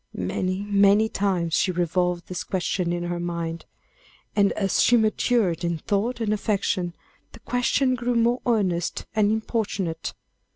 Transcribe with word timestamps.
Many, 0.15 0.61
many 0.63 1.09
times 1.09 1.53
she 1.53 1.71
revolved 1.71 2.25
this 2.27 2.43
question 2.43 2.91
in 2.91 3.03
her 3.03 3.19
mind. 3.19 3.65
And 4.35 4.51
as 4.53 4.81
she 4.81 4.97
matured 4.97 5.63
in 5.63 5.77
thought 5.77 6.19
and 6.19 6.33
affection, 6.33 6.95
the 7.33 7.39
question 7.41 7.93
grew 7.93 8.15
more 8.15 8.41
earnest 8.47 9.05
and 9.15 9.29
importunate. 9.31 10.15